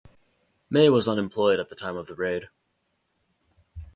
Maye 0.67 0.89
was 0.89 1.07
unemployed 1.07 1.59
at 1.59 1.69
the 1.69 1.75
time 1.75 1.95
of 1.95 2.07
the 2.07 2.15
raid. 2.15 2.49